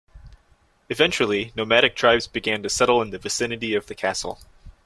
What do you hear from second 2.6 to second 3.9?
to settle in the vicinity of